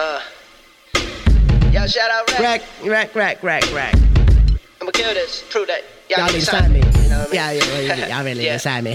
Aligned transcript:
Uh. 0.00 0.18
Yo, 1.72 1.86
shout 1.86 2.10
out 2.10 2.30
Rack. 2.30 2.40
Rack, 2.40 2.62
rack, 2.86 3.14
rack, 3.14 3.42
rack, 3.42 3.74
rack. 3.74 3.94
I'ma 4.80 4.90
kill 4.92 5.12
this. 5.12 5.44
Prove 5.50 5.66
that. 5.66 5.82
Y'all, 6.08 6.24
need 6.26 6.40
to 6.40 6.46
sign 6.46 6.72
me. 6.72 6.78
You 6.78 7.08
know 7.10 7.18
what 7.28 7.34
I 7.38 7.52
Yeah, 7.52 7.60
mean? 7.60 7.86
yeah, 7.86 7.94
yeah, 7.94 8.16
y'all 8.16 8.24
really 8.24 8.44
Yeah. 8.46 8.56
sign 8.56 8.84
me. 8.84 8.94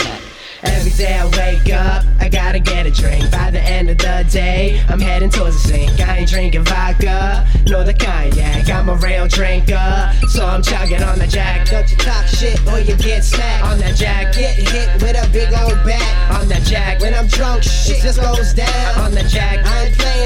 Every 0.64 0.90
day 0.92 1.14
I 1.14 1.26
wake 1.38 1.72
up, 1.72 2.04
I 2.20 2.28
gotta 2.28 2.60
get 2.60 2.88
a 2.88 2.92
drink. 2.92 3.30
By 3.32 3.52
the 3.52 3.62
end 3.62 3.90
of 3.92 4.00
the 4.00 4.26
day, 4.32 4.84
I'm 4.90 5.00
heading 5.00 5.30
towards 5.30 5.62
the 5.62 5.68
sink. 5.70 6.00
I 6.02 6.18
ain't 6.20 6.30
drinking 6.30 6.64
vodka, 6.66 7.48
nor 7.68 7.84
the 7.84 7.94
cognac. 7.94 8.68
I'm 8.70 8.90
a 8.90 8.96
real 8.96 9.28
drinker, 9.28 10.12
so 10.30 10.44
I'm 10.48 10.64
chugging 10.64 11.04
on 11.04 11.20
the 11.20 11.28
jack. 11.28 11.70
Don't 11.70 11.90
you 11.92 11.98
talk 11.98 12.26
shit 12.26 12.58
or 12.68 12.80
you 12.80 12.98
get 12.98 13.24
smacked 13.24 13.64
on 13.66 13.78
that 13.80 13.96
jack. 13.96 14.34
Get 14.34 14.56
hit 14.58 14.90
with 15.04 15.16
a 15.24 15.30
big 15.32 15.54
old 15.54 15.78
bat 15.86 16.42
on 16.42 16.48
that 16.50 16.64
jack. 16.64 17.00
When 17.00 17.14
I'm 17.14 17.28
drunk, 17.28 17.62
shit 17.62 18.02
just 18.02 18.20
goes 18.20 18.54
down 18.54 19.00
on 19.00 19.12
the 19.12 19.24
jack. 19.24 19.64
I 19.64 19.86
ain't 19.86 19.96
playing, 19.98 20.25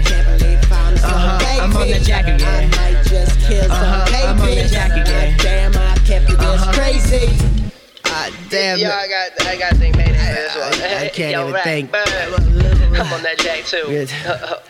again. 0.00 0.24
I 0.24 0.24
can't 0.24 0.38
believe 0.38 0.72
I'm 0.72 0.96
so 0.96 1.06
Uh-huh, 1.08 1.62
I'm 1.62 1.76
on 1.76 1.80
the 1.86 1.92
baby. 1.94 2.04
jack 2.04 2.24
again. 2.28 2.72
I 2.72 2.76
might 2.76 3.04
just 3.04 3.40
kill 3.46 3.62
some 3.62 3.70
Uh-huh, 3.72 4.16
I'm 4.16 4.28
on 4.30 4.36
the 4.38 4.54
babies. 4.54 4.70
jack 4.70 4.90
again. 4.92 5.36
Damn, 5.38 5.76
I 5.76 5.94
kept 6.06 6.30
it 6.30 6.38
this 6.38 6.46
Uh-huh. 6.62 6.72
crazy. 6.72 7.28
Ah, 8.06 8.28
damn. 8.48 8.78
Yo, 8.78 8.90
I 8.90 9.06
got, 9.08 9.46
I 9.46 9.56
got 9.56 9.70
to 9.70 9.76
think 9.76 9.96
Mayday 9.96 10.14
for 10.14 10.34
this 10.34 10.54
one. 10.56 10.90
I- 10.90 11.04
I 11.04 11.08
can't 11.08 11.32
Yo, 11.32 11.42
even 11.42 11.52
Rack, 11.54 11.64
think. 11.64 11.92
Bird. 11.92 12.08
I'm 12.08 13.12
on 13.12 13.22
that 13.22 13.38
jack 13.38 13.64
too. 13.64 13.84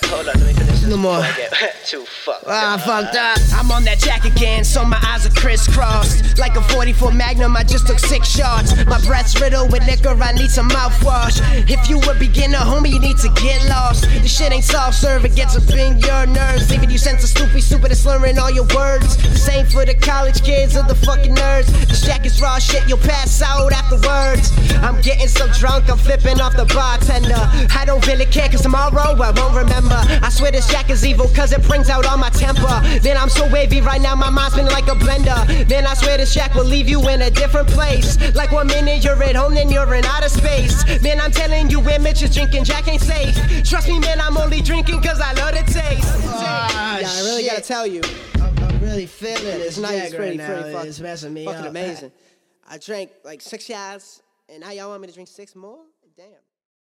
Hold 0.08 0.28
on, 0.28 0.34
let 0.34 0.36
me 0.46 0.52
finish 0.52 0.66
this. 0.66 0.77
No 0.88 0.96
more. 0.96 1.20
Too 1.84 2.04
fucked. 2.24 2.44
Ah, 2.46 2.80
fucked 2.80 3.14
up. 3.14 3.36
I'm 3.52 3.70
on 3.70 3.84
that 3.84 3.98
jack 3.98 4.24
again, 4.24 4.64
so 4.64 4.86
my 4.86 4.98
eyes 5.04 5.26
are 5.26 5.34
crisscrossed. 5.36 6.38
Like 6.38 6.56
a 6.56 6.62
44 6.62 7.12
Magnum, 7.12 7.54
I 7.56 7.62
just 7.62 7.86
took 7.86 7.98
six 7.98 8.26
shots. 8.26 8.72
My 8.86 8.98
breath's 9.04 9.38
riddled 9.38 9.70
with 9.70 9.84
liquor, 9.84 10.16
I 10.16 10.32
need 10.32 10.50
some 10.50 10.70
mouthwash. 10.70 11.44
If 11.68 11.90
you 11.90 12.00
a 12.08 12.14
beginner, 12.14 12.56
homie, 12.56 12.88
you 12.88 13.00
need 13.00 13.18
to 13.18 13.28
get 13.36 13.68
lost. 13.68 14.04
This 14.24 14.34
shit 14.34 14.50
ain't 14.50 14.64
soft 14.64 14.94
serve, 14.96 15.26
it 15.26 15.36
gets 15.36 15.56
up 15.56 15.68
in 15.68 15.98
your 15.98 16.24
nerves. 16.24 16.70
Leaving 16.70 16.90
you 16.90 16.96
sense 16.96 17.22
of 17.22 17.28
stupid, 17.28 17.62
stupid, 17.62 17.90
and 17.90 17.98
slurring 17.98 18.38
all 18.38 18.50
your 18.50 18.66
words. 18.74 19.18
This 19.18 19.46
ain't 19.50 19.68
for 19.68 19.84
the 19.84 19.94
college 19.94 20.42
kids 20.42 20.74
or 20.74 20.84
the 20.84 20.94
fucking 20.94 21.34
nerds. 21.34 21.68
This 21.86 22.00
jack 22.00 22.24
is 22.24 22.40
raw 22.40 22.58
shit, 22.58 22.88
you'll 22.88 23.04
pass 23.04 23.42
out 23.42 23.72
afterwards. 23.72 24.52
I'm 24.80 25.00
getting 25.02 25.28
so 25.28 25.52
drunk, 25.52 25.90
I'm 25.90 25.98
flipping 25.98 26.40
off 26.40 26.56
the 26.56 26.64
bartender. 26.64 27.27
I 27.74 27.84
don't 27.84 28.04
really 28.06 28.26
care, 28.26 28.48
cause 28.48 28.62
tomorrow 28.62 28.90
I 28.98 29.30
won't 29.30 29.54
remember. 29.56 29.94
I 30.22 30.28
swear 30.30 30.50
this 30.52 30.68
jack 30.68 30.90
is 30.90 31.04
evil, 31.04 31.28
cause 31.34 31.52
it 31.52 31.62
brings 31.62 31.88
out 31.88 32.06
all 32.06 32.18
my 32.18 32.30
temper. 32.30 32.62
Man, 33.04 33.16
I'm 33.16 33.28
so 33.28 33.50
wavy 33.52 33.80
right 33.80 34.00
now, 34.00 34.14
my 34.14 34.30
mind's 34.30 34.54
spinning 34.54 34.72
like 34.72 34.86
a 34.88 34.94
blender. 34.96 35.68
Man, 35.68 35.86
I 35.86 35.94
swear 35.94 36.16
this 36.18 36.34
jack 36.34 36.54
will 36.54 36.64
leave 36.64 36.88
you 36.88 37.06
in 37.08 37.22
a 37.22 37.30
different 37.30 37.68
place. 37.68 38.16
Like 38.34 38.52
one 38.52 38.66
minute 38.68 39.04
you're 39.04 39.22
at 39.22 39.36
home, 39.36 39.54
then 39.54 39.70
you're 39.70 39.92
in 39.94 40.04
outer 40.04 40.28
space. 40.28 40.84
Man, 41.02 41.20
I'm 41.20 41.30
telling 41.32 41.70
you, 41.70 41.80
bitches 41.80 42.34
drinking 42.34 42.64
jack 42.64 42.88
ain't 42.88 43.02
safe. 43.02 43.34
Trust 43.68 43.88
me, 43.88 43.98
man, 43.98 44.20
I'm 44.20 44.36
only 44.36 44.60
drinking 44.62 45.02
cause 45.02 45.20
I 45.20 45.32
love 45.34 45.52
the 45.54 45.62
taste. 45.72 46.08
Ah, 46.26 46.98
Yeah, 47.00 47.08
I 47.10 47.20
really 47.24 47.44
gotta 47.46 47.60
tell 47.62 47.86
you. 47.86 48.00
I'm, 48.36 48.56
I'm 48.64 48.80
really 48.80 49.06
feeling 49.06 49.42
this 49.44 49.76
It's 49.76 49.78
nice, 49.78 49.92
jack 49.96 50.06
it's 50.06 50.14
pretty, 50.14 50.38
right 50.38 50.48
now. 50.48 50.60
pretty 50.62 50.72
fuck- 50.76 50.86
It's 50.86 51.00
messing 51.00 51.32
me 51.34 51.44
fucking 51.44 51.60
up. 51.62 51.68
amazing. 51.70 52.12
I 52.70 52.78
drank 52.78 53.10
like 53.24 53.40
six 53.40 53.64
shots, 53.64 54.22
and 54.48 54.60
now 54.60 54.70
y'all 54.70 54.88
want 54.90 55.00
me 55.02 55.08
to 55.08 55.14
drink 55.14 55.28
six 55.28 55.54
more? 55.54 55.78
Damn. 56.16 56.26